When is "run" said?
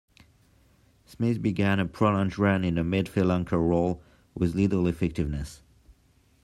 2.39-2.63